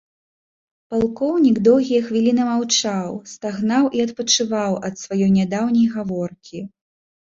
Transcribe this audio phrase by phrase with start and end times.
[0.93, 6.69] Палкоўнік доўгія хвіліны маўчаў, стагнаў і адпачываў ад сваёй нядаўняй гаворкі.